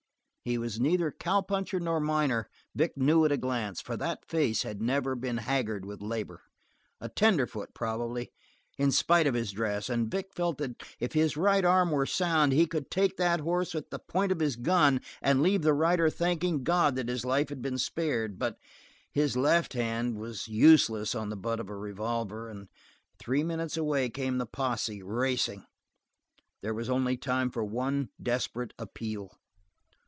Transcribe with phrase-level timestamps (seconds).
[0.43, 4.81] He was neither cowpuncher nor miner, Vic knew at a glance, for that face had
[4.81, 6.41] never been haggard with labor.
[6.99, 8.31] A tenderfoot, probably,
[8.75, 12.53] in spite of his dress, and Vic felt that if his right arm were sound
[12.53, 16.09] he could take that horse at the point of his gun and leave the rider
[16.09, 18.57] thanking God that his life had been spared; but
[19.11, 22.67] his left hand was useless on the butt of a revolver, and
[23.19, 25.67] three minutes away came the posse, racing.
[26.63, 29.37] There was only time for one desperate appeal.